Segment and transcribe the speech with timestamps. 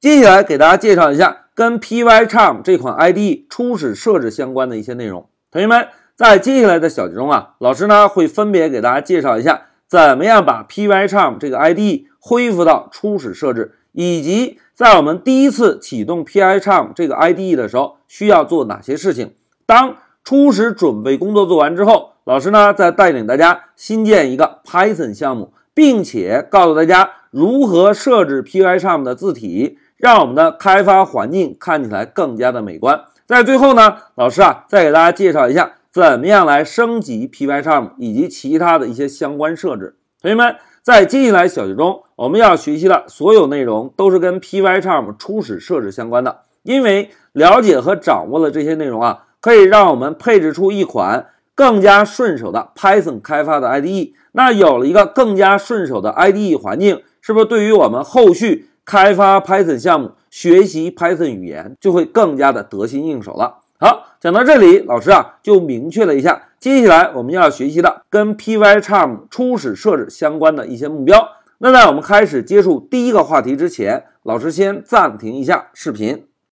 [0.00, 5.28] 接下来给大家介绍一下跟 Pycharm 这款 IDE 初始设置相关的一些内容。
[5.50, 19.32] 同学们，在接下来的小节中啊，老师呢会分别给大家介绍一下怎么样把 Pycharm 这个 IDE 恢复到初始设置，以及在我们第一次启动 Pycharm 这个 IDE 的时候需要做哪些事情。
[19.66, 32.98] 当初始准备工作做完之后，老师呢再带领大家新建一个 Python 项目，并且告诉大家如何设置 Pycharm 的字体，让我们的开发环境看起来更加的美观。
[33.26, 39.96] 在最后呢，老师啊再给大家介绍一下怎么样来升级 Pycharm 以及其他的一些相关设置。
[40.22, 49.24] 同学们，在接下来小节中，我们要学习的所有内容都是跟 Pycharm 初始设置相关的，因为了解和掌握了这些内容啊。
[49.40, 54.12] 可以让我们配置出一款更加顺手的 Python 开发的 IDE。
[54.32, 63.58] 那有了一个更加顺手的 IDE 环境，是不是对于我们后续开发 Python 项目、学习 Python 语言就会更加的得心应手了？
[63.78, 71.28] 好，讲到这里，老师啊就明确了一下接下来我们要学习的跟 Pycharm 初始设置相关的一些目标。
[71.58, 76.24] 那在我们开始接触第一个话题之前，老师先暂停一下视频。